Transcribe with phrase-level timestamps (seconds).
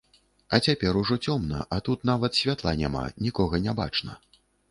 [0.57, 4.19] А цяпер ужо цёмна, а тут нават святла няма, нікога не бачна.